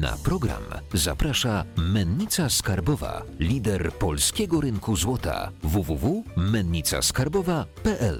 [0.00, 0.62] Na program
[0.94, 8.18] zaprasza Mennica Skarbowa, lider polskiego rynku złota www.mennicaskarbowa.pl.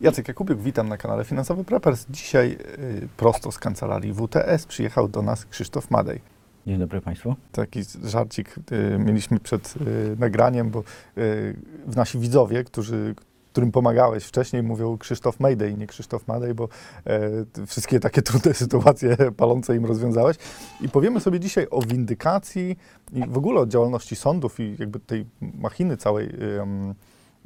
[0.00, 2.06] Jacek Jakubiuk, witam na kanale Finansowy Preppers.
[2.10, 6.20] Dzisiaj y, prosto z kancelarii WTS przyjechał do nas Krzysztof Madej.
[6.66, 7.36] Dzień dobry Państwu.
[7.52, 10.84] Taki żarcik y, mieliśmy przed y, nagraniem, bo
[11.18, 11.56] y,
[11.96, 13.14] nasi widzowie, którzy,
[13.54, 16.68] którym pomagałeś wcześniej, mówią Krzysztof Mayday, nie Krzysztof Madej, bo
[17.06, 20.36] e, wszystkie takie trudne sytuacje palące im rozwiązałeś.
[20.80, 22.76] I powiemy sobie dzisiaj o windykacji
[23.12, 26.28] i w ogóle o działalności sądów i jakby tej machiny całej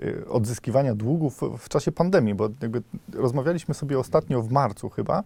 [0.02, 2.82] y, odzyskiwania długów w czasie pandemii, bo jakby
[3.14, 5.22] rozmawialiśmy sobie ostatnio w marcu chyba,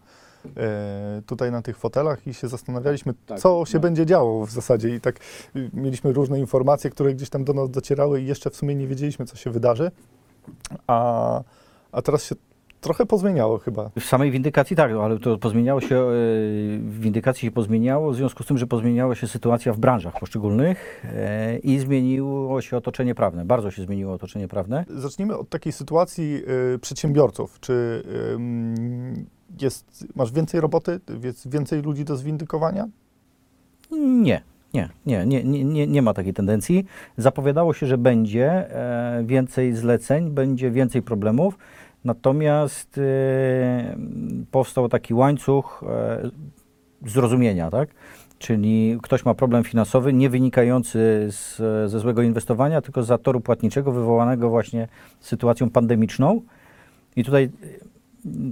[0.57, 3.81] e, tutaj na tych fotelach i się zastanawialiśmy, Tak, co się no.
[3.81, 5.17] będzie działo w zasadzie i tak
[5.57, 8.87] y, mieliśmy różne informacje, które gdzieś tam do nas docierały i jeszcze w sumie nie
[8.87, 9.91] wiedzieliśmy, co się wydarzy,
[10.87, 11.41] a,
[11.93, 12.35] a teraz się
[12.83, 13.91] trochę pozmieniało chyba.
[14.01, 16.09] W samej windykacji tak, ale to pozmieniało się, e,
[16.79, 21.05] w windykacji się pozmieniało w związku z tym, że pozmieniała się sytuacja w branżach poszczególnych
[21.05, 23.45] e, i zmieniło się otoczenie prawne.
[23.45, 24.85] Bardzo się zmieniło otoczenie prawne.
[24.89, 26.43] Zacznijmy od takiej sytuacji
[26.75, 27.61] y, przedsiębiorców.
[27.61, 28.03] Czy
[29.61, 32.89] jest, masz więcej roboty, jest więcej ludzi do zwindykowania?
[34.23, 34.52] Nie.
[34.75, 36.85] Nie, nie, nie, nie, nie, ma takiej tendencji.
[37.17, 41.59] Zapowiadało się, że będzie e, więcej zleceń, będzie więcej problemów,
[42.05, 43.97] natomiast e,
[44.51, 46.31] powstał taki łańcuch e,
[47.07, 47.89] zrozumienia, tak?
[48.39, 51.57] Czyli ktoś ma problem finansowy nie wynikający z,
[51.91, 54.89] ze złego inwestowania, tylko z zatoru płatniczego wywołanego właśnie
[55.21, 56.41] sytuacją pandemiczną.
[57.17, 57.51] I tutaj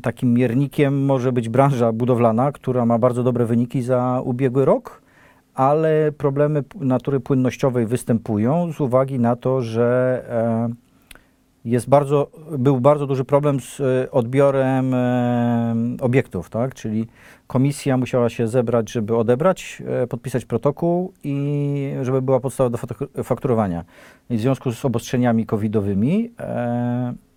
[0.02, 5.02] takim miernikiem może być branża budowlana, która ma bardzo dobre wyniki za ubiegły rok,
[5.54, 10.68] ale problemy natury płynnościowej występują z uwagi na to, że e,
[11.64, 16.74] jest bardzo, był bardzo duży problem z e, odbiorem e, obiektów, tak?
[16.74, 17.06] czyli
[17.46, 22.78] komisja musiała się zebrać, żeby odebrać, podpisać protokół i żeby była podstawa do
[23.24, 23.84] fakturowania.
[24.30, 26.30] I w związku z obostrzeniami covidowymi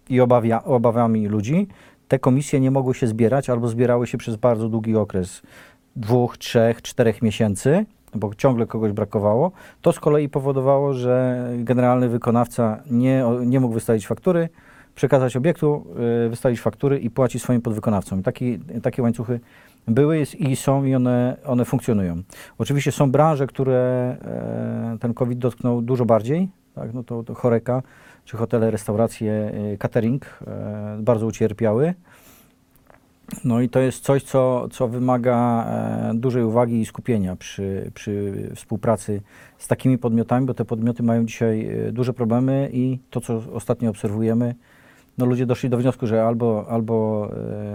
[0.10, 1.68] i obawia, obawami ludzi,
[2.08, 5.42] te komisje nie mogły się zbierać albo zbierały się przez bardzo długi okres
[5.96, 7.86] dwóch, trzech, czterech miesięcy,
[8.16, 9.52] bo ciągle kogoś brakowało.
[9.82, 14.50] To z kolei powodowało, że generalny wykonawca nie, nie mógł wystawić faktury,
[14.96, 15.86] przekazać obiektu,
[16.26, 18.24] y, wystawić faktury i płacić swoim podwykonawcom.
[18.24, 19.40] Taki, takie łańcuchy
[19.88, 22.22] były jest- i są i one, one funkcjonują.
[22.58, 23.78] Oczywiście są branże, które
[24.22, 26.94] e, ten COVID dotknął dużo bardziej, tak?
[26.94, 27.82] no to, to choreka,
[28.26, 31.94] czy hotele, restauracje, y, catering e, bardzo ucierpiały.
[33.44, 38.34] No i to jest coś, co, co wymaga e, dużej uwagi i skupienia przy, przy
[38.56, 39.22] współpracy
[39.58, 43.90] z takimi podmiotami, bo te podmioty mają dzisiaj e, duże problemy i to, co ostatnio
[43.90, 44.56] obserwujemy,
[45.18, 47.30] no ludzie doszli do wniosku, że albo, albo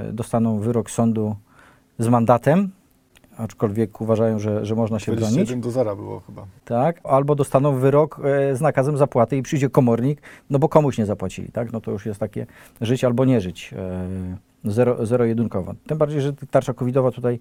[0.09, 1.37] e, dostaną wyrok sądu
[1.99, 2.71] z mandatem,
[3.37, 5.35] aczkolwiek uważają, że, że można się bronić.
[5.35, 6.47] 21 do 0 było chyba.
[6.65, 11.07] Tak, albo dostaną wyrok e, z nakazem zapłaty i przyjdzie komornik, no bo komuś nie
[11.07, 11.73] zapłacili, tak?
[11.73, 12.47] No to już jest takie
[12.81, 14.07] żyć albo nie żyć, e,
[14.65, 15.75] zero, zero-jedynkowo.
[15.87, 17.41] Tym bardziej, że tarcza covidowa tutaj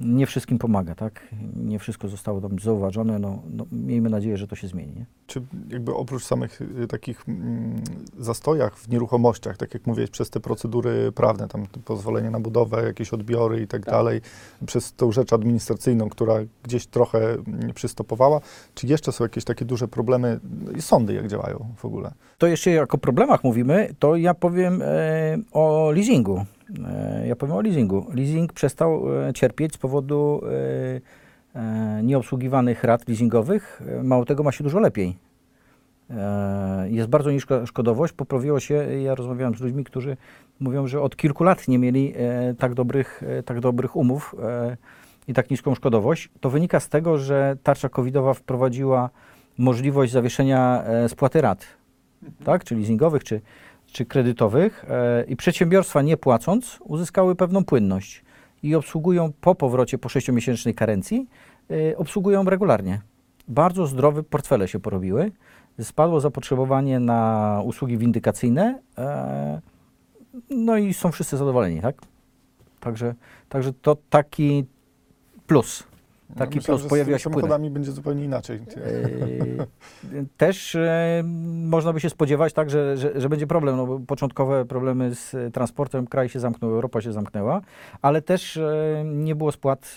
[0.00, 1.28] nie wszystkim pomaga, tak?
[1.56, 5.06] Nie wszystko zostało tam zauważone, no, no miejmy nadzieję, że to się zmieni, nie?
[5.26, 7.82] Czy jakby oprócz samych y, takich mm,
[8.18, 13.12] zastojach w nieruchomościach, tak jak mówiłeś, przez te procedury prawne, tam pozwolenie na budowę, jakieś
[13.12, 13.94] odbiory i tak, Tak.
[13.94, 14.20] dalej,
[14.66, 18.40] przez tą rzecz administracyjną, która gdzieś trochę mm, przystopowała,
[18.74, 20.40] czy jeszcze są jakieś takie duże problemy,
[20.76, 22.12] i sądy jak działają w ogóle?
[22.38, 26.44] To jeszcze jak o problemach mówimy, to ja powiem e, o leasingu.
[26.84, 28.06] E, ja powiem o leasingu.
[28.14, 30.40] Leasing przestał e, cierpieć z powodu
[31.54, 33.82] e, nieobsługiwanych rat leasingowych.
[34.02, 35.16] Mało tego, ma się dużo lepiej.
[36.86, 38.12] Jest bardzo niska szkodowość.
[38.12, 40.16] Poprawiło się, ja rozmawiałem z ludźmi, którzy
[40.60, 42.14] mówią, że od kilku lat nie mieli
[42.58, 44.34] tak, dobrych, tak dobrych umów
[45.28, 46.28] i tak niską szkodowość.
[46.40, 49.10] To wynika z tego, że tarcza covidowa wprowadziła
[49.58, 51.66] możliwość zawieszenia spłaty rat
[52.44, 53.40] tak, czy leasingowych, czy,
[53.96, 58.24] czy kredytowych e, i przedsiębiorstwa nie płacąc uzyskały pewną płynność
[58.62, 61.28] i obsługują po powrocie po 6-miesięcznej karencji,
[61.70, 63.00] e, obsługują regularnie.
[63.48, 65.32] Bardzo zdrowe portfele się porobiły.
[65.80, 69.60] Spadło zapotrzebowanie na usługi windykacyjne, e,
[70.50, 71.96] no i są wszyscy zadowoleni, tak?
[72.80, 73.14] Także,
[73.48, 74.64] także to taki
[75.46, 75.84] plus.
[76.34, 77.18] Taki Myślałem, plus z się płynę.
[77.18, 78.60] samochodami będzie zupełnie inaczej.
[80.12, 81.22] Yy, Też e,
[81.54, 83.76] można by się spodziewać tak, że, że, że będzie problem.
[83.76, 87.60] No, początkowe problemy z transportem, kraj się zamknął, Europa się zamknęła,
[88.02, 89.96] ale też e, nie było spłat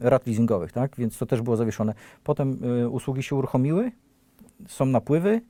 [0.00, 0.96] rat leasingowych, tak?
[0.98, 1.94] więc to też było zawieszone.
[2.24, 2.58] Potem
[2.90, 3.92] usługi się uruchomiły,
[4.68, 5.40] są napływy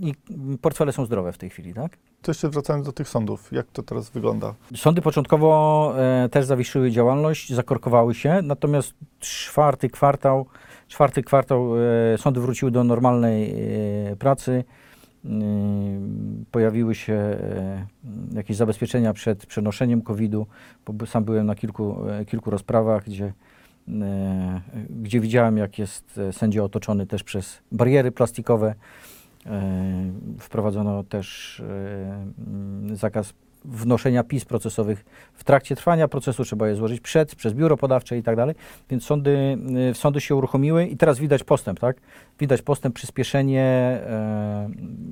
[0.00, 0.14] i
[0.60, 1.74] portfele są zdrowe w tej chwili.
[1.74, 1.98] Tak?
[2.22, 4.54] To jeszcze wracając do tych sądów, jak to teraz wygląda?
[4.76, 10.46] Sądy początkowo e, też zawieszyły działalność, zakorkowały się, natomiast czwarty kwartał,
[10.88, 11.72] czwarty kwartał
[12.14, 13.54] e, sądy wróciły do normalnej
[14.12, 14.64] e, pracy.
[15.24, 15.28] E,
[16.50, 17.86] pojawiły się e,
[18.34, 20.46] jakieś zabezpieczenia przed przenoszeniem COVID-u,
[20.86, 23.32] bo sam byłem na kilku, e, kilku rozprawach, gdzie,
[23.88, 24.60] e,
[24.90, 28.74] gdzie widziałem, jak jest e, sędzia otoczony też przez bariery plastikowe.
[29.46, 31.64] E, Wprowadzono też e,
[32.48, 33.34] mm, zakaz
[33.64, 35.04] wnoszenia pism procesowych
[35.34, 38.54] w trakcie trwania procesu, trzeba je złożyć przed, przez biuro podawcze i tak dalej,
[38.90, 39.58] więc sądy,
[39.90, 41.96] y, sądy się uruchomiły i teraz widać postęp, tak?
[42.40, 44.70] Widać postęp, przyspieszenie, e,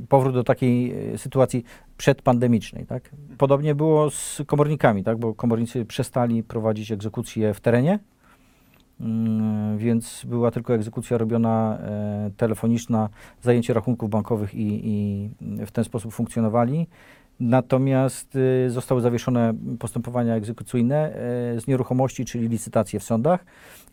[0.09, 1.65] powrót do takiej e, sytuacji
[1.97, 3.11] przedpandemicznej, tak?
[3.39, 5.19] Podobnie było z komornikami, tak?
[5.19, 7.99] Bo komornicy przestali prowadzić egzekucje w terenie,
[9.77, 13.09] więc była tylko egzekucja robiona e, telefoniczna,
[13.43, 15.31] zajęcie rachunków bankowych i, i
[15.67, 16.87] w ten sposób funkcjonowali.
[17.41, 23.45] Natomiast y, zostały zawieszone postępowania egzekucyjne e, z nieruchomości, czyli licytacje w sądach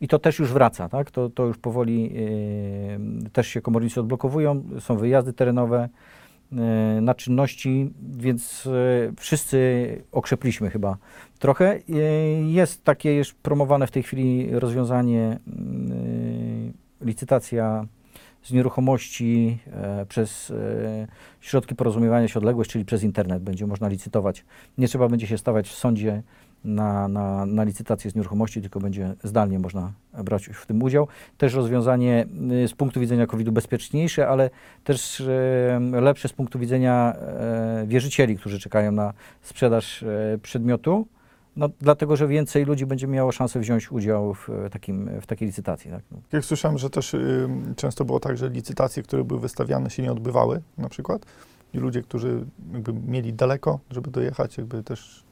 [0.02, 1.12] i to też już wraca, tak?
[1.12, 2.12] To, to już powoli
[3.26, 5.90] y, też się komornicy odblokowują, są wyjazdy terenowe
[6.52, 10.98] y, na czynności, więc y, wszyscy okrzepliśmy chyba
[11.38, 11.76] trochę.
[11.76, 11.82] Y,
[12.46, 15.40] Jest takie już promowane w tej chwili rozwiązanie
[17.02, 17.86] y, licytacja
[18.44, 21.08] z nieruchomości e, przez e,
[21.42, 24.46] środki porozumiewania się odległość, czyli przez internet będzie można licytować.
[24.78, 26.22] Nie trzeba będzie się stawać w sądzie
[26.64, 29.92] na, na, na licytację z nieruchomości, tylko będzie zdalnie można
[30.24, 31.08] brać w tym udział.
[31.38, 32.26] Też rozwiązanie
[32.68, 34.50] z punktu widzenia COVID-u bezpieczniejsze, ale
[34.84, 41.08] też e, lepsze z punktu widzenia e, wierzycieli, którzy czekają na sprzedaż e, przedmiotu.
[41.58, 45.48] No, dlatego, że więcej ludzi będzie miało szansę wziąć udział w, e, takim, w takiej
[45.48, 45.92] licytacji.
[45.92, 46.02] Tak?
[46.12, 46.18] No.
[46.32, 50.12] Jak słyszałem, że też y, często było tak, że licytacje, które były wystawiane, się nie
[50.12, 51.26] odbywały na przykład
[51.74, 55.24] i ludzie, którzy jakby mieli daleko, żeby dojechać, jakby też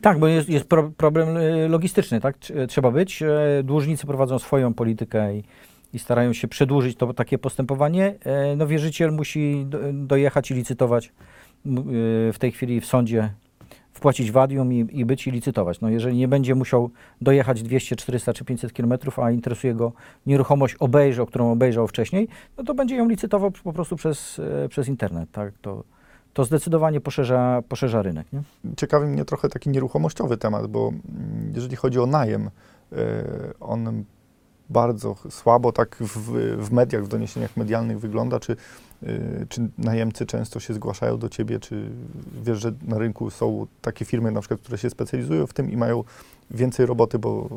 [0.00, 2.38] Tak, bo jest, jest pro, problem y, logistyczny, tak?
[2.38, 3.22] Trz- Trzeba być.
[3.22, 3.28] E,
[3.64, 5.44] Dłużnicy prowadzą swoją politykę i,
[5.92, 8.14] i starają się przedłużyć to takie postępowanie.
[8.24, 11.10] E, No wierzyciel musi do, dojechać i licytować y,
[12.32, 13.32] w tej chwili w sądzie,
[13.98, 15.80] wpłacić wadium i, i być i licytować.
[15.80, 16.90] No jeżeli nie będzie musiał
[17.20, 19.92] dojechać 200, 400 czy 500 kilometrów, a interesuje go
[20.26, 24.88] nieruchomość obejrzał, którą obejrzał wcześniej, no to będzie ją licytował po prostu przez, e, przez
[24.88, 25.54] internet, tak?
[25.62, 25.84] To,
[26.32, 28.42] to zdecydowanie poszerza, poszerza rynek, nie?
[28.76, 32.50] ciekawi mnie trochę taki nieruchomościowy temat, bo mm, jeżeli chodzi o najem,
[32.92, 32.96] y,
[33.60, 34.04] on
[34.70, 36.32] bardzo słabo tak w,
[36.66, 38.56] w mediach, w doniesieniach medialnych wygląda, czy,
[39.48, 41.90] czy najemcy często się zgłaszają do ciebie, czy
[42.44, 45.76] wiesz, że na rynku są takie firmy na przykład, które się specjalizują w tym i
[45.76, 46.04] mają
[46.50, 47.48] więcej roboty, bo,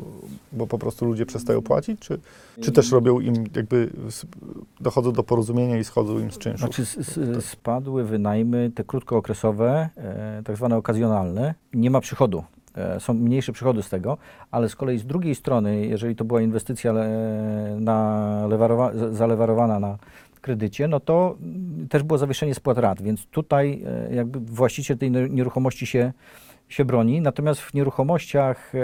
[0.52, 2.18] bo po prostu ludzie przestają płacić, czy,
[2.60, 3.90] czy też robią im jakby,
[4.80, 6.58] dochodzą do porozumienia i schodzą im z czynszu?
[6.58, 11.54] Znaczy s- spadły wynajmy te krótkookresowe, e, tak zwane okazjonalne.
[11.74, 12.44] Nie ma przychodu.
[12.76, 14.18] E, są mniejsze przychody z tego,
[14.50, 19.80] ale z kolei z drugiej strony, jeżeli to była inwestycja le, na lewarowa, za- zalewarowana
[19.80, 19.98] na
[20.42, 21.36] kredycie, no to
[21.88, 26.12] też było zawieszenie spłat rat, więc tutaj e, jakby właściciel tej nieruchomości się,
[26.68, 27.20] się broni.
[27.20, 28.78] Natomiast w nieruchomościach e,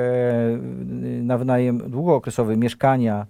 [1.23, 3.27] na wynajem długookresowy mieszkania,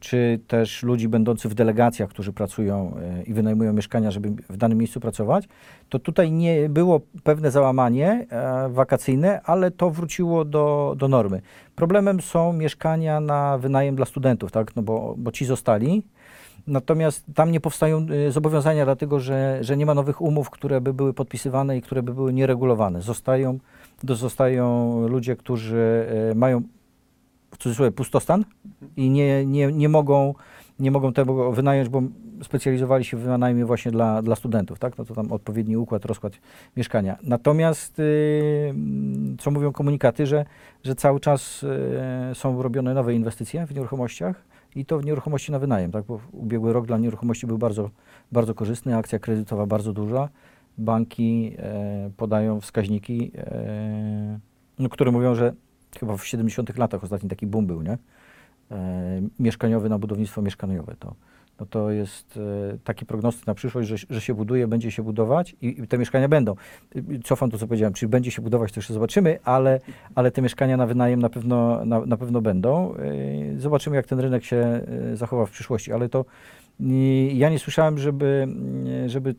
[0.00, 4.78] czy też ludzi będących w delegacjach, którzy pracują e, i wynajmują mieszkania, żeby w danym
[4.78, 5.48] miejscu pracować,
[5.88, 8.26] to tutaj nie było pewne załamanie
[8.68, 11.42] wakacyjne, ale to wróciło do, do normy.
[11.74, 14.76] Problemem są mieszkania na wynajem dla studentów, tak?
[14.76, 16.02] no bo, bo ci zostali.
[16.66, 20.94] Natomiast tam nie powstają e, zobowiązania, dlatego że, że nie ma nowych umów, które by
[20.94, 23.02] były podpisywane i które by były nieregulowane.
[23.02, 23.58] Zostają,
[24.04, 26.62] zostają ludzie, którzy e, mają
[27.50, 28.44] w cudzysłowie pustostan
[28.96, 30.34] i nie, nie, nie, mogą,
[30.78, 32.02] nie mogą tego wynająć, bo
[32.42, 34.98] specjalizowali się w wynajmie właśnie dla, dla studentów, tak?
[34.98, 36.32] No to tam odpowiedni układ, rozkład
[36.76, 37.18] mieszkania.
[37.22, 38.74] Natomiast, y,
[39.38, 40.44] co mówią komunikaty, że,
[40.84, 45.58] że cały czas y, są robione nowe inwestycje w nieruchomościach i to w nieruchomości na
[45.58, 46.04] wynajem, tak?
[46.04, 47.90] Bo ubiegły rok dla nieruchomości był bardzo,
[48.32, 50.28] bardzo korzystny, akcja kredytowa bardzo duża.
[50.78, 54.38] Banki e, podają wskaźniki, e,
[54.78, 55.52] no, które mówią, że
[56.00, 57.98] chyba w 70 latach ostatni taki boom był, nie?
[58.70, 60.96] E, mieszkaniowy na budownictwo mieszkaniowe.
[60.98, 61.14] To,
[61.60, 62.38] no to jest
[62.74, 65.98] e, taki prognostyk na przyszłość, że, że się buduje, będzie się budować i, i te
[65.98, 66.54] mieszkania będą.
[66.96, 69.80] Y, Cofam to, co powiedziałem, czyli będzie się budować, to jeszcze zobaczymy, ale,
[70.14, 72.94] ale te mieszkania na wynajem na pewno, na, na pewno będą.
[72.94, 76.24] E, Zobaczymy, jak ten rynek się e, zachowa w przyszłości, ale to
[77.32, 78.48] ja nie słyszałem, żeby,
[79.06, 79.34] żeby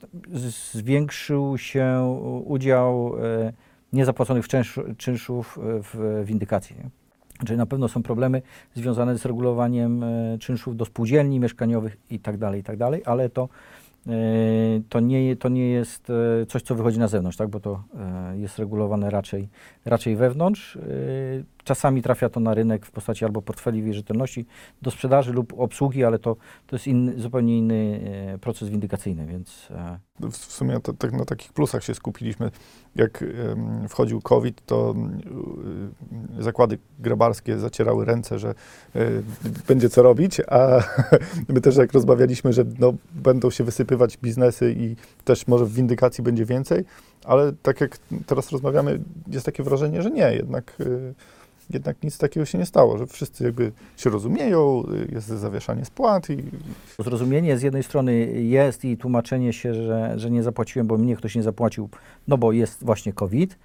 [0.74, 3.14] zwiększył się udział
[3.94, 4.46] niezapłaconych
[4.98, 6.76] czynszów w windykacji.
[7.46, 8.42] Czyli na pewno są problemy
[8.76, 13.50] związane z regulowaniem e, czynszów do spółdzielni mieszkaniowych i tak dalej, i tak ale to
[14.90, 17.50] to nie, to nie jest e, coś, co wychodzi na zewnątrz, tak?
[17.50, 19.50] bo to e, jest regulowane raczej,
[19.86, 20.78] raczej wewnątrz.
[21.68, 24.46] E, Czasami trafia to na rynek w postaci albo portfeli wierzytelności
[24.82, 26.36] do sprzedaży lub obsługi, ale to,
[26.68, 28.00] to jest inny, zupełnie inny
[28.34, 30.00] e, proces windykacyjny, więc e,
[30.32, 32.52] W sumie to, tak na takich plusach się skupiliśmy.
[32.96, 33.24] Jak
[33.90, 34.96] wchodził COVID, to
[36.40, 38.54] y, zakłady grabarskie zacierały ręce, że
[39.68, 40.84] będzie co robić, a
[41.54, 46.24] my też jak rozmawialiśmy, że no, będą się wysypywać biznesy i też może w windykacji
[46.24, 46.86] będzie więcej,
[47.26, 50.78] ale tak jak teraz rozmawiamy, jest takie wrażenie, że nie, jednak,
[51.70, 56.44] jednak nic takiego się nie stało, że wszyscy jakby się rozumieją, jest zawieszanie spłat i
[57.00, 61.36] Zrozumienie z jednej strony jest i tłumaczenie się, że, że nie zapłaciłem, bo mnie ktoś
[61.36, 61.90] nie zapłacił,
[62.28, 63.58] no bo jest właśnie COVID,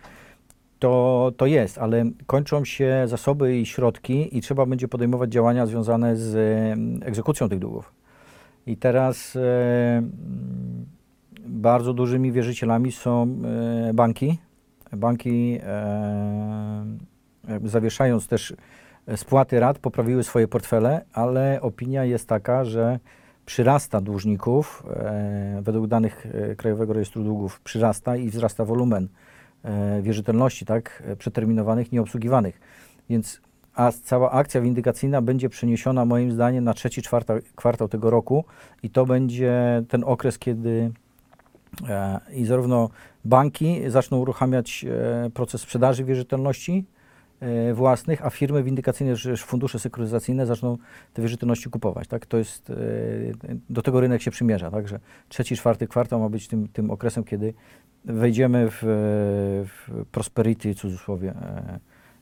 [0.78, 6.16] to, to jest, ale kończą się zasoby i środki i trzeba będzie podejmować działania związane
[6.16, 7.92] z em, egzekucją tych długów.
[8.66, 9.40] I teraz e,
[9.99, 10.87] mm,
[11.47, 13.37] bardzo dużymi wierzycielami są
[13.88, 14.38] e, banki.
[14.92, 16.85] Banki e,
[17.64, 18.54] zawieszając też
[19.16, 22.99] spłaty rat poprawiły swoje portfele, ale opinia jest taka, że
[23.46, 29.08] przyrasta dłużników, e, według danych e, Krajowego Rejestru Długów przyrasta i wzrasta wolumen
[29.64, 32.61] e, wierzytelności, tak, e, przeterminowanych, nieobsługiwanych.
[33.11, 33.40] Więc
[33.75, 38.44] a cała akcja windykacyjna będzie przeniesiona moim zdaniem na trzeci czwarta, kwartał tego roku
[38.82, 40.90] i to będzie ten okres, kiedy
[41.88, 42.90] e, i zarówno
[43.25, 46.91] banki zaczną uruchamiać e, proces sprzedaży wierzytelności e,
[47.75, 50.78] własnych, a firmy windykacyjne, fundusze sekuryzacyjne zaczną
[51.12, 52.08] te wierzytelności kupować.
[52.08, 52.26] Tak?
[52.26, 52.75] To jest, e,
[53.70, 54.70] do tego rynek się przymierza.
[54.70, 54.88] Tak?
[54.88, 57.54] Że trzeci, czwarty kwartał ma być tym, tym okresem, kiedy
[58.04, 58.78] wejdziemy w,
[59.66, 61.80] w prosperity, cudzysłowie, e,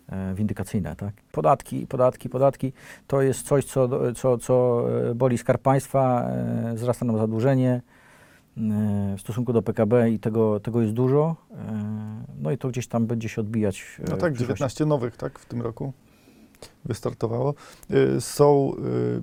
[0.08, 0.96] e, windykacyjne.
[0.96, 1.14] Tak?
[1.32, 2.72] Podatki, podatki, podatki
[3.06, 7.82] to jest coś, co, co, co e, boli skarb państwa, e, wzrasta nam zadłużenie
[8.56, 11.36] e, w stosunku do PKB i tego, tego jest dużo.
[12.20, 13.82] E, No i to gdzieś tam będzie się odbijać.
[13.98, 14.40] e, No tak, przyszłości.
[14.42, 15.92] 19 nowych, tak, w tym roku
[16.84, 17.54] wystartowało.
[17.90, 18.72] Y, Są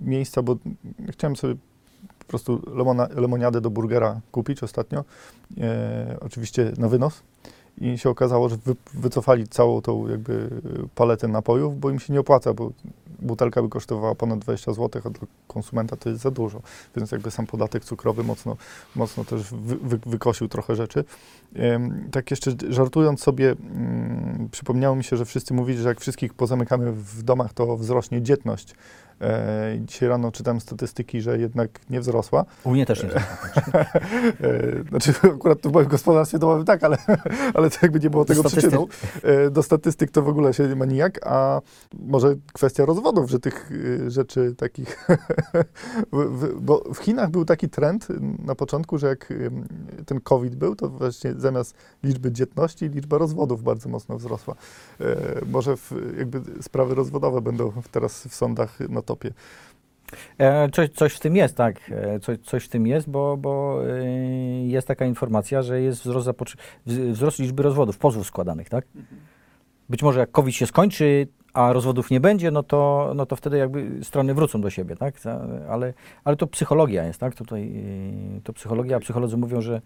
[0.04, 0.58] y, miejsca, bo
[1.12, 1.56] chciałem sobie
[2.20, 5.04] po prostu lemona, lemoniadę do burgera kupić ostatnio,
[5.58, 7.24] e, oczywiście na wynos.
[7.82, 10.50] I się okazało, że wy, wycofali całą tą jakby y,
[10.96, 12.72] paletę napojów, bo im się nie opłaca, bo
[13.20, 16.62] butelka by kosztowała ponad 20 zł, a dla konsumenta to jest za dużo.
[16.96, 18.58] Więc jakby sam podatek cukrowy mocno,
[18.96, 21.04] mocno też wy, wy, wykosił trochę rzeczy.
[21.56, 26.34] Em, Tak jeszcze żartując sobie, mm, przypomniało mi się, że wszyscy mówili, że jak wszystkich
[26.34, 28.76] pozamykamy w domach, to wzrośnie dzietność.
[29.22, 32.46] E, dzisiaj rano czytałem statystyki, że jednak nie wzrosła.
[32.64, 33.10] U mnie też nie.
[34.42, 36.98] E, Znaczy akurat tu w moim gospodarstwie domowym tak, ale,
[37.54, 38.62] ale to jakby nie było Do tego statystyk.
[38.62, 38.88] przyczyną.
[39.24, 41.62] E, Do statystyk to w ogóle się ma nijak, a
[42.00, 45.08] może kwestia rozwodów, że tych y, rzeczy takich...
[46.14, 48.08] w- Bo w Chinach był taki trend
[48.46, 49.34] na początku, że jak
[50.06, 54.56] ten COVID był, to właśnie zamiast liczby dzietności, liczba rozwodów bardzo mocno wzrosła.
[55.02, 55.06] E,
[55.46, 59.32] Może w, jakby sprawy rozwodowe będą teraz w sądach na topie.
[60.38, 61.92] E, coś, coś w tym jest, tak.
[61.92, 64.06] E, coś, coś w tym jest, bo, bo e,
[64.68, 66.30] jest taka informacja, że jest wzrost,
[66.86, 68.86] wzrost liczby rozwodów, pozwów składanych, tak?
[69.90, 73.58] Być może jak COVID się skończy, a rozwodów nie będzie, no to, no to wtedy
[73.58, 75.16] jakby strony wrócą do siebie, tak?
[75.70, 77.36] Ale, ale to psychologia jest, tak?
[77.36, 77.84] Tutaj
[78.44, 79.82] to psychologia, a psycholodzy mówią, że,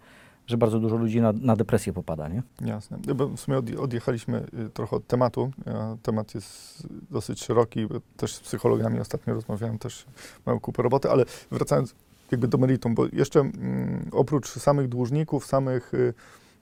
[0.47, 2.43] że bardzo dużo ludzi na, na depresję popada, nie?
[2.61, 2.97] Jasne.
[3.07, 5.51] No Bo w sumie odje- odjechaliśmy y, trochę od tematu.
[5.65, 7.87] a Temat jest dosyć szeroki.
[8.17, 10.05] Też z psychologami ostatnio rozmawiałem, też
[10.45, 11.95] mają kupę roboty, ale wracając
[12.31, 16.13] jakby do meritum, bo jeszcze mm, oprócz samych dłużników, samych, y,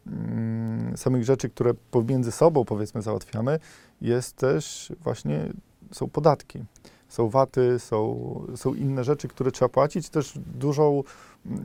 [0.07, 3.59] mm, samych rzeczy, które pomiędzy sobą powiedzmy załatwiamy,
[4.01, 5.49] jest też właśnie,
[5.91, 6.63] są podatki.
[7.09, 8.19] Są waty, są,
[8.55, 10.09] są inne rzeczy, które trzeba płacić.
[10.09, 11.03] Też dużą,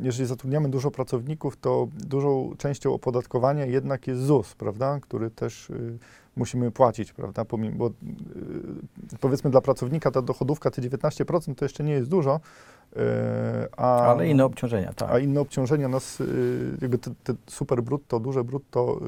[0.03, 5.99] jeżeli zatrudniamy dużo pracowników, to dużą częścią opodatkowania jednak jest ZUS, prawda, który też y,
[6.37, 11.85] musimy płacić, prawda, pomimo, bo y, powiedzmy dla pracownika ta dochodówka, te 19% to jeszcze
[11.85, 12.41] nie jest dużo,
[12.97, 12.99] y,
[13.77, 15.11] a, Ale inne obciążenia, tak.
[15.11, 19.01] a inne obciążenia nas, y, jakby te, te super brutto, duże brutto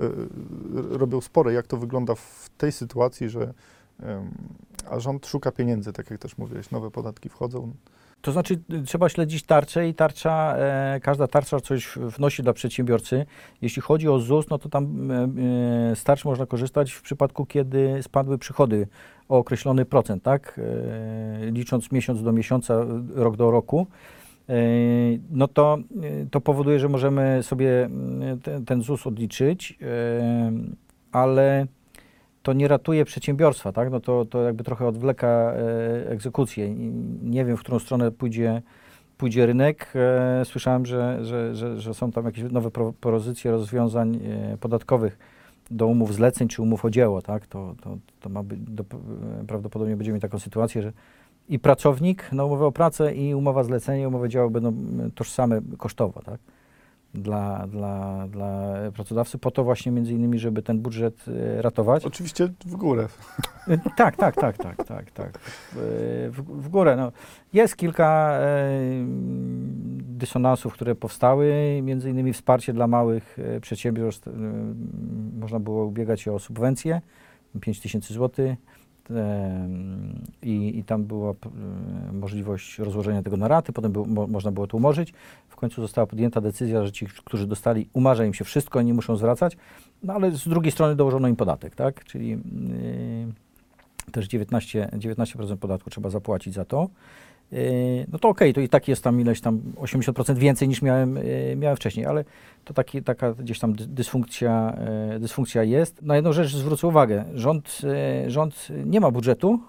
[0.00, 1.52] y, y, robią spore.
[1.52, 3.54] Jak to wygląda w tej sytuacji, że
[4.90, 7.72] a rząd szuka pieniędzy, tak jak też mówiłeś, nowe podatki wchodzą.
[8.20, 13.26] To znaczy, y, trzeba śledzić tarczę i tarcza, e, każda tarcza coś wnosi dla przedsiębiorcy.
[13.62, 17.46] Jeśli chodzi o ZUS, no to tam e, e, z tarcz można korzystać w przypadku,
[17.46, 18.86] kiedy spadły przychody
[19.28, 20.60] o określony procent, tak?
[21.48, 23.86] E, licząc miesiąc do miesiąca, rok do roku.
[24.48, 24.54] E,
[25.30, 30.52] no to, e, to powoduje, że możemy sobie mm, ten, ten ZUS odliczyć, e,
[31.12, 31.66] ale
[32.44, 33.90] to nie ratuje przedsiębiorstwa, tak?
[33.90, 36.74] No to, to jakby trochę odwleka e, egzekucję.
[37.22, 38.62] Nie wiem, w którą stronę pójdzie,
[39.18, 39.92] pójdzie rynek.
[39.94, 45.18] E, słyszałem, że, że, że, że są tam jakieś nowe pro, propozycje rozwiązań e, podatkowych
[45.70, 47.46] do umów zleceń czy umów o dzieło, tak?
[47.46, 48.84] To, to, to ma być, do,
[49.46, 50.92] prawdopodobnie będziemy mieć taką sytuację, że
[51.48, 54.72] i pracownik na umowę o pracę i umowa zlecenia umowa dzieła będą
[55.14, 56.40] tożsame kosztowo, tak?
[57.14, 62.04] Dla, dla, dla pracodawcy, po to właśnie między innymi, żeby ten budżet e, ratować.
[62.04, 63.08] Oczywiście w górę.
[63.68, 65.28] Y, Tak, tak, tak, tak, tak, tak.
[65.28, 66.96] Y, W, w górę.
[66.96, 67.12] No.
[67.52, 68.38] Jest kilka
[70.00, 74.28] dysonansów, które powstały, między innymi wsparcie dla małych przedsiębiorstw.
[75.40, 77.00] Można było ubiegać się o subwencję,
[77.60, 78.58] 5 tysięcy złotych.
[80.42, 81.34] I, I tam była
[82.12, 85.12] możliwość rozłożenia tego na raty, potem był, mo, można było to umorzyć.
[85.48, 89.16] W końcu została podjęta decyzja, że ci, którzy dostali, umarza im się wszystko, nie muszą
[89.16, 89.56] zwracać,
[90.02, 92.04] no ale z drugiej strony dołożono im podatek, tak?
[92.04, 96.88] Czyli yy, też 19, 19% podatku trzeba zapłacić za to.
[97.54, 101.16] Yy, no to okej, to i tak jest tam ileś tam 80% więcej niż miałem,
[101.16, 102.24] yy, miałem wcześniej, ale
[102.64, 104.76] to taki, taka gdzieś tam dy- dysfunkcja,
[105.12, 106.02] yy, dysfunkcja jest.
[106.02, 107.80] Na jedną rzecz zwrócę uwagę, rząd,
[108.26, 109.60] rząd nie ma budżetu,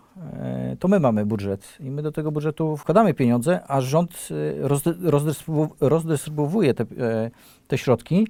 [0.80, 4.30] to my mamy budżet i my do tego budżetu wkładamy pieniądze, a rząd
[4.62, 6.86] rozdy- rozdystrybu- rozdystrybuuje te,
[7.68, 8.28] te środki.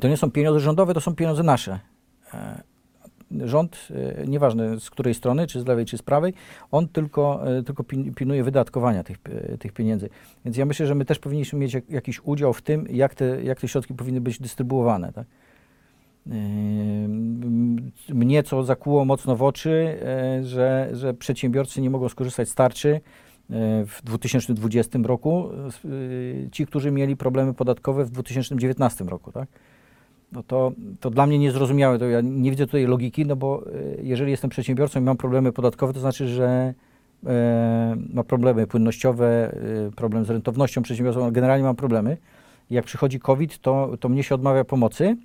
[0.00, 1.78] To nie są pieniądze rządowe, to są pieniądze nasze.
[3.44, 6.34] Rząd, e, nieważne z której strony, czy z lewej, czy z prawej,
[6.70, 7.84] on tylko, e, tylko
[8.16, 9.18] pilnuje wydatkowania tych,
[9.52, 10.08] e, tych pieniędzy.
[10.44, 13.42] Więc ja myślę, że my też powinniśmy mieć jak, jakiś udział w tym, jak te,
[13.42, 15.12] jak te środki powinny być dystrybuowane.
[15.12, 15.26] Tak?
[18.08, 19.98] Mnie co zakuło mocno w oczy,
[20.42, 23.00] że, że przedsiębiorcy nie mogą skorzystać z tarczy
[23.86, 25.48] w 2020 roku,
[26.52, 29.48] ci, którzy mieli problemy podatkowe w 2019 roku, tak?
[30.32, 34.00] No to, to dla mnie niezrozumiałe, to ja nie widzę tutaj logiki, no bo y,
[34.02, 36.74] jeżeli jestem przedsiębiorcą i mam problemy podatkowe, to znaczy, że
[37.26, 39.54] e, ma problemy płynnościowe,
[39.88, 42.16] y, problem z rentownością przedsiębiorstwa, no generalnie mam problemy.
[42.70, 45.16] Jak przychodzi COVID, to, to mnie się odmawia pomocy,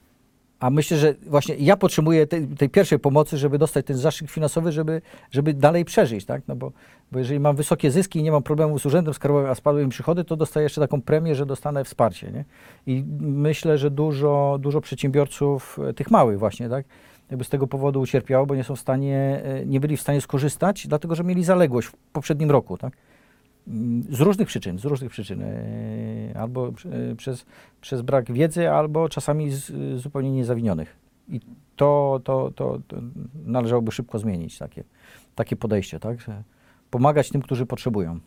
[0.60, 4.72] a myślę, że właśnie ja potrzebuję tej, tej pierwszej pomocy, żeby dostać ten zastrzyk finansowy,
[4.72, 6.42] żeby, żeby dalej przeżyć, tak?
[6.48, 6.72] No bo,
[7.12, 9.90] bo jeżeli mam wysokie zyski i nie mam problemu z urzędem skarbowym, a spadły mi
[9.90, 12.46] przychody, to dostaję jeszcze taką premię, że dostanę wsparcie, nie?
[12.88, 16.86] I myślę, że dużo, dużo przedsiębiorców, e, tych małych właśnie, tak?
[17.30, 20.22] Jakby z tego powodu ucierpiało, bo nie są w stanie, e, nie byli w stanie
[20.22, 22.94] skorzystać, dlatego że mieli zaległość w poprzednim roku, tak?
[23.68, 25.42] Mm, Z różnych przyczyn, z różnych przyczyn.
[25.42, 27.46] e, Albo e, przez,
[27.82, 30.96] przez brak wiedzy, albo czasami z zupełnie niezawinionych.
[31.30, 31.40] I
[31.76, 32.98] to, to, to, to
[33.46, 34.84] należałoby szybko zmienić, takie,
[35.36, 36.18] takie podejście, tak?
[36.90, 38.20] Pomagać tym, którzy potrzebują.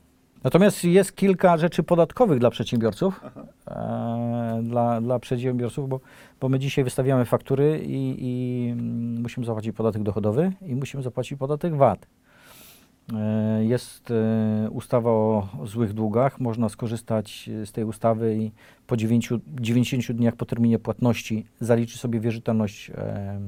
[0.44, 3.20] Natomiast jest kilka rzeczy podatkowych dla przedsiębiorców,
[3.68, 6.00] e, dla, dla przedsiębiorców, bo,
[6.40, 11.38] bo my dzisiaj wystawiamy faktury i, i mm, musimy zapłacić podatek dochodowy i musimy zapłacić
[11.38, 12.06] podatek VAT.
[13.16, 16.40] E, Jest e, ustawa o złych długach.
[16.40, 18.52] Można skorzystać z tej ustawy i
[18.86, 23.40] po 9, 90 dniach po terminie płatności zaliczyć sobie wierzytelność e,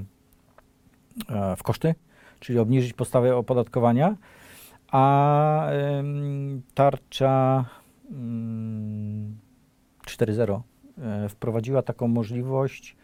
[1.57, 1.94] w koszty,
[2.40, 4.16] czyli obniżyć podstawę opodatkowania.
[4.92, 5.70] A
[6.75, 7.64] tarcza
[8.11, 9.38] mm,
[10.07, 10.61] 4.0
[10.98, 12.96] e, wprowadziła taką możliwość,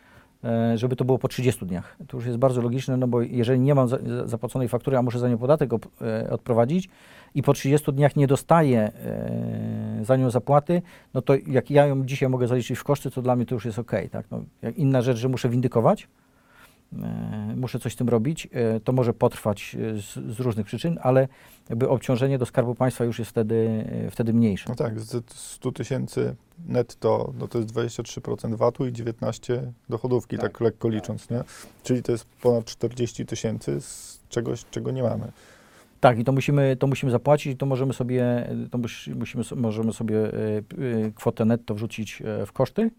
[0.75, 1.97] żeby to było po 30 dniach.
[2.09, 5.03] To już jest bardzo logiczne, no bo jeżeli nie mam za, za- zapłaconej faktury, a
[5.03, 6.89] muszę za nią podatek e, odprowadzić
[7.35, 10.83] i po 30 dniach nie dostaję e, za nią zapłaty,
[11.15, 13.65] no to jak ja ją dzisiaj mogę zaliczyć w koszty, to dla mnie to już
[13.65, 13.93] jest ok.
[14.11, 14.27] Tak?
[14.31, 14.41] No,
[14.77, 16.09] inna rzecz, że muszę windykować, e,
[17.57, 21.29] muszę coś z tym robić, e, to może potrwać e, z, z różnych przyczyn, ale
[21.69, 24.65] jakby obciążenie do Skarbu Państwa już jest wtedy, e, wtedy mniejsze.
[24.69, 30.53] No tak, z 100 tysięcy netto, no to jest 23% VAT-u i 19 dochodówki, tak,
[30.53, 31.45] Tak, lekko licząc, nie?
[31.83, 35.33] Czyli to jest ponad 40 tysięcy z czegoś, czego nie mamy.
[36.01, 39.93] Tak, i to musimy, to musimy zapłacić, i to możemy sobie, to mus- musimy, możemy
[39.93, 40.63] sobie e, e,
[41.15, 42.91] kwotę netto wrzucić e, w koszty,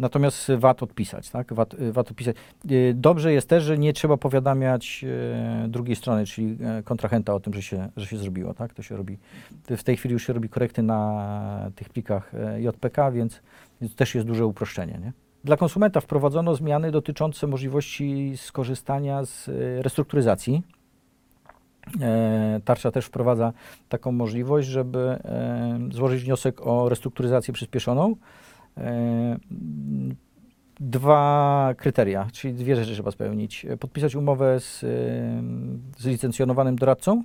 [0.00, 1.54] natomiast VAT odpisać, tak?
[1.54, 2.36] VAT, VAT odpisać.
[2.70, 5.04] E, Dobrze jest też, że nie trzeba powiadamiać
[5.64, 8.74] e, drugiej strony, czyli e, kontrahenta o tym, że się, że się zrobiło, tak?
[8.74, 9.18] To się robi,
[9.68, 13.42] w tej chwili już się robi korekty na tych plikach e, JPK, więc,
[13.96, 15.12] też jest duże uproszczenie, nie?
[15.44, 20.62] Dla konsumenta wprowadzono zmiany dotyczące możliwości skorzystania z e, restrukturyzacji.
[22.64, 23.52] Tarcza też wprowadza
[23.88, 25.18] taką możliwość, żeby
[25.92, 28.16] złożyć wniosek o restrukturyzację przyspieszoną.
[28.80, 29.38] E,
[30.80, 33.66] Dwa kryteria, czyli dwie rzeczy trzeba spełnić.
[33.80, 34.86] Podpisać umowę z, e,
[35.98, 37.22] z licencjonowanym doradcą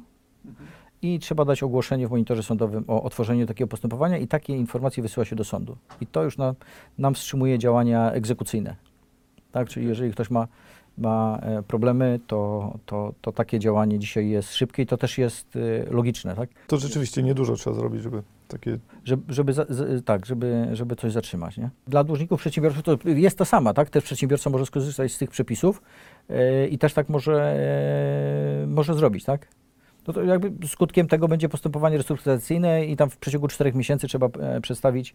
[1.01, 5.25] i trzeba dać ogłoszenie w monitorze sądowym o otworzeniu takiego postępowania i takie informacje wysyła
[5.25, 5.77] się do sądu.
[6.01, 6.55] I to już nam,
[6.97, 8.75] nam wstrzymuje działania egzekucyjne.
[9.51, 9.69] Tak?
[9.69, 10.47] Czyli jeżeli ktoś ma
[10.97, 15.55] ma e, problemy, to, to, to takie działanie dzisiaj jest szybkie i to też jest
[15.55, 16.49] e, logiczne, tak?
[16.67, 21.12] To rzeczywiście niedużo trzeba zrobić, żeby takie Żeby, żeby za, z, tak, żeby, żeby coś
[21.12, 21.69] zatrzymać, nie?
[21.88, 23.89] Dla dłużników przedsiębiorców to jest to sama, tak?
[23.89, 25.81] Też przedsiębiorca może skorzystać z tych przepisów
[26.29, 27.55] e, i też tak może,
[28.63, 29.47] e, może zrobić, tak?
[30.07, 34.25] No to jakby skutkiem tego będzie postępowanie restrukturyzacyjne i tam w przeciągu czterech miesięcy trzeba
[34.39, 35.13] e, przedstawić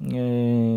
[0.00, 0.04] e,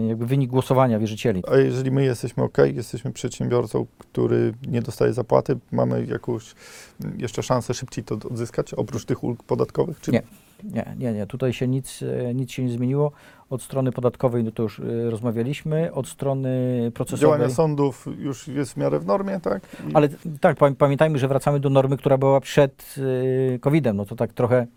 [0.08, 1.44] jakby wynik głosowania wierzycieli.
[1.52, 6.56] A jeżeli my jesteśmy ok, jesteśmy przedsiębiorcą, który nie dostaje zapłaty, mamy jakąś
[7.04, 10.00] mm, jeszcze szansę szybciej to odzyskać, oprócz tych ulg podatkowych?
[10.02, 10.22] Czy Nie.
[10.64, 11.28] Nie, nie, nie.
[11.28, 13.12] Tutaj się nic, e, nic się nie zmieniło.
[13.50, 16.52] Od strony podatkowej, no to już e, rozmawialiśmy, od strony
[16.94, 17.22] procesowej.
[17.22, 19.64] działania sądów już jest w miarę w normie, tak?
[19.90, 20.10] I Ale
[20.42, 23.98] tak, pamię- pamiętajmy, że wracamy do normy, która była przed y, COVID-em.
[23.98, 24.68] No to tak trochę,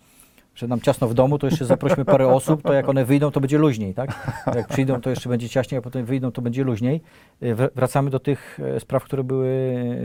[0.59, 3.41] że nam ciasno w domu, to jeszcze zaprośmy parę osób, to jak one wyjdą, to
[3.41, 4.33] będzie luźniej, tak?
[4.55, 7.01] Jak przyjdą, to jeszcze będzie ciaśniej, a potem wyjdą, to będzie luźniej.
[7.43, 9.51] Y, wr- Wracamy do tych e, spraw, które były,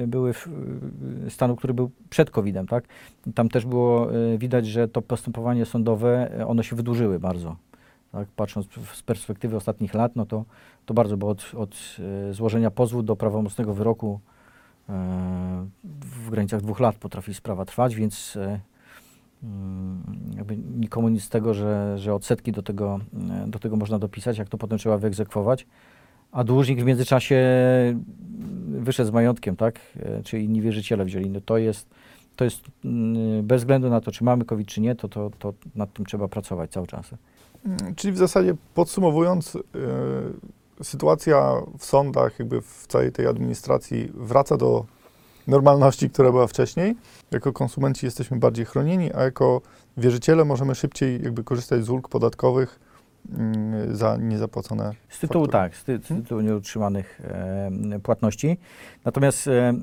[0.07, 0.47] były w
[1.29, 2.83] stanu, który był przed COVID-em, tak?
[3.35, 7.55] Tam też było y, widać, że to postępowanie sądowe, e, one się wydłużyły bardzo.
[8.11, 8.27] Tak?
[8.35, 10.45] Patrząc z perspektywy ostatnich lat, no to,
[10.85, 11.75] to bardzo, bo od, od
[12.29, 14.19] e, złożenia pozwu do prawomocnego wyroku
[14.89, 14.93] e,
[15.83, 18.59] w granicach dwóch lat potrafi sprawa trwać, więc e,
[20.36, 22.99] jakby nikomu nic z tego, że, że odsetki do tego,
[23.43, 25.65] e, do tego można dopisać, jak to potem trzeba wyegzekwować.
[26.32, 27.38] A dłużnik w międzyczasie
[28.67, 29.79] wyszedł z majątkiem, tak?
[29.99, 31.29] E, Czy inni wierzyciele wzięli.
[31.29, 31.89] No to jest,
[32.36, 35.53] to jest mm, bez względu na to, czy mamy COVID, czy nie, to, to, to
[35.75, 37.10] nad tym trzeba pracować cały czas.
[37.65, 39.60] Mm, Czyli w zasadzie podsumowując, y,
[40.84, 44.86] sytuacja w sądach, jakby w całej tej administracji wraca do
[45.47, 46.95] normalności, która była wcześniej.
[47.32, 49.62] Jako konsumenci jesteśmy bardziej chronieni, a jako
[49.97, 52.79] wierzyciele możemy szybciej jakby korzystać z ulg podatkowych
[53.38, 55.63] mm, za niezapłacone Z tytułu faktury.
[55.63, 58.58] tak, z, ty, z tytułu nieutrzymanych e, płatności.
[59.06, 59.73] Natomiast e,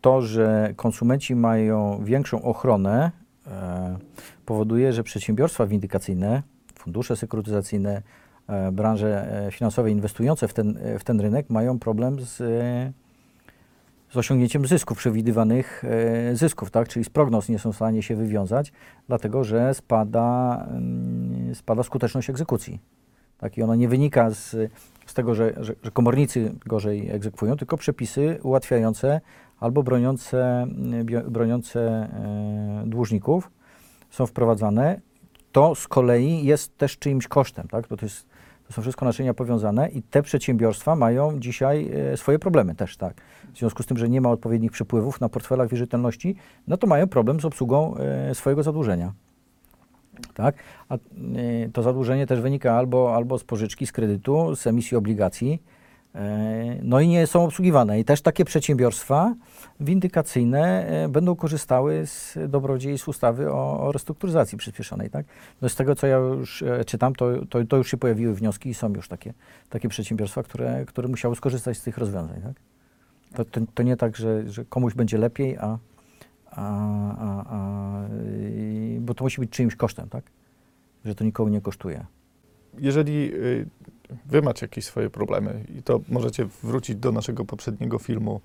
[0.00, 3.10] to, że konsumenci mają większą ochronę,
[3.46, 3.98] e,
[4.46, 6.42] powoduje, że przedsiębiorstwa windykacyjne,
[6.74, 8.02] fundusze sekurytyzacyjne,
[8.46, 12.42] e, branże e, finansowe inwestujące w ten, w ten rynek mają problem z,
[14.10, 16.88] z osiągnięciem zysków, przewidywanych e, zysków, tak?
[16.88, 18.72] czyli z prognoz nie są w stanie się wywiązać,
[19.08, 22.80] dlatego że spada, mm, spada skuteczność egzekucji.
[23.38, 23.58] Tak?
[23.58, 24.56] I ona nie wynika z,
[25.06, 29.20] z tego, że, że, że komornicy gorzej egzekwują, tylko przepisy ułatwiające
[29.60, 33.50] albo broniące, mm, broniące e, dłużników
[34.10, 35.00] są wprowadzane.
[35.52, 37.86] To z kolei jest też czyimś kosztem, tak?
[37.86, 38.26] to, jest,
[38.68, 43.14] to są wszystko naczynia powiązane i te przedsiębiorstwa mają dzisiaj e, swoje problemy też, tak.
[43.54, 47.08] W związku z tym, że nie ma odpowiednich przepływów na portfelach wierzytelności, no to mają
[47.08, 49.12] problem z obsługą e, swojego zadłużenia.
[50.34, 50.54] Tak?
[50.88, 50.98] A y,
[51.72, 55.77] to zadłużenie też wynika albo, albo z pożyczki, z kredytu, z emisji obligacji, e,
[56.82, 58.00] no i nie są obsługiwane.
[58.00, 59.34] I też takie przedsiębiorstwa
[59.80, 65.10] windykacyjne e, będą korzystały z dobrodziejstw ustawy o, restrukturyzacji przyspieszonej.
[65.10, 65.26] Tak?
[65.62, 68.68] No z tego, co ja już e, czytam, to, to, to już się pojawiły wnioski
[68.68, 69.34] i są już takie,
[69.68, 72.42] takie przedsiębiorstwa, które, które musiały skorzystać z tych rozwiązań.
[72.42, 72.54] Tak?
[73.34, 75.78] To, to, to nie tak, że, że komuś będzie lepiej, a,
[76.50, 76.64] a,
[77.18, 78.08] a, a,
[79.00, 80.24] bo to musi być czyimś kosztem, tak?
[81.04, 82.06] Że to nikogo nie kosztuje.
[82.78, 83.66] Jeżeli y,
[84.26, 88.40] wy macie jakieś swoje problemy, i to możecie wrócić do naszego poprzedniego filmu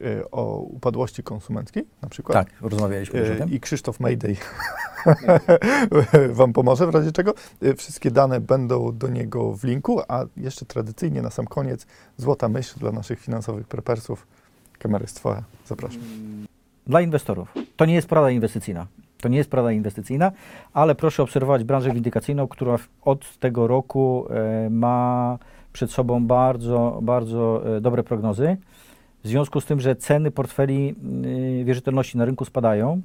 [0.00, 2.46] y, o upadłości konsumenckiej na przykład.
[2.48, 3.50] Tak, rozmawialiśmy już o E, tym.
[3.50, 4.36] I Krzysztof Mayday
[6.30, 7.34] Wam pomoże w razie czego.
[7.62, 12.48] E, Wszystkie dane będą do niego w linku, a jeszcze tradycyjnie na sam koniec złota
[12.48, 14.26] myśl dla naszych finansowych prepersów.
[14.78, 15.42] Kamera jest Twoja.
[15.66, 16.00] Zapraszam.
[16.86, 17.54] Dla inwestorów.
[17.76, 18.86] To nie jest porada inwestycyjna.
[19.26, 20.32] To nie jest porada inwestycyjna,
[20.72, 25.38] ale proszę obserwować branżę windykacyjną, która od tego roku e, ma
[25.72, 28.56] przed sobą bardzo, bardzo e, dobre prognozy.
[29.24, 30.94] W związku z tym, że ceny portfeli
[31.60, 33.00] y, wierzytelności na rynku spadają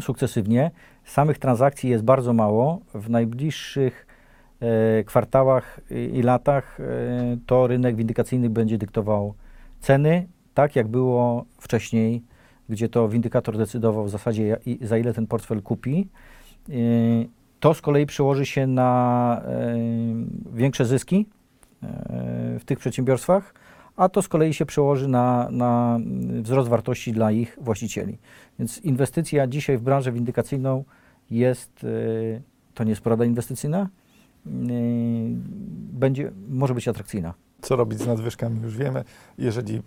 [0.00, 0.70] sukcesywnie,
[1.04, 2.80] samych transakcji jest bardzo mało.
[2.94, 4.06] W najbliższych
[4.60, 5.80] e, kwartałach
[6.12, 6.84] i, latach e,
[7.46, 9.34] to rynek windykacyjny będzie dyktował
[9.80, 12.22] ceny, tak jak było wcześniej,
[12.68, 16.08] gdzie to windykator decydował w zasadzie za ile ten portfel kupi.
[16.68, 17.28] Y,
[17.60, 19.76] To z kolei przełoży się na e,
[20.52, 21.26] większe zyski
[21.82, 23.54] e, w tych przedsiębiorstwach,
[23.96, 25.98] a to z kolei się przełoży na, na
[26.42, 28.18] wzrost wartości dla ich właścicieli.
[28.58, 30.84] Więc inwestycja dzisiaj w branżę windykacyjną
[31.30, 31.86] jest,
[32.74, 33.88] to nie jest porada inwestycyjna,
[35.92, 37.34] będzie, może być atrakcyjna.
[37.64, 39.04] Co robić z nadwyżkami już wiemy.
[39.38, 39.82] Jeżeli y,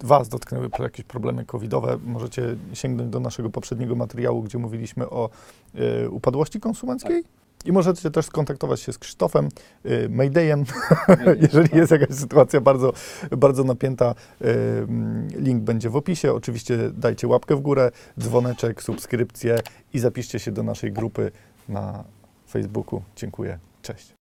[0.00, 5.30] Was dotknęły jakieś problemy covidowe, możecie sięgnąć do naszego poprzedniego materiału, gdzie mówiliśmy o
[6.04, 7.24] y, upadłości konsumenckiej.
[7.64, 9.48] I możecie też skontaktować się z Krzysztofem,
[9.86, 10.64] y, Maydayem,
[11.52, 12.92] jeżeli jest jakaś sytuacja bardzo,
[13.30, 14.14] bardzo napięta.
[14.42, 14.46] y,
[15.36, 16.32] Link będzie w opisie.
[16.32, 19.58] Oczywiście dajcie łapkę w górę, dzwoneczek, subskrypcję
[19.94, 21.30] i zapiszcie się do naszej grupy
[21.68, 22.04] na
[22.48, 23.02] Facebooku.
[23.16, 23.58] Dziękuję.
[23.82, 24.19] Cześć.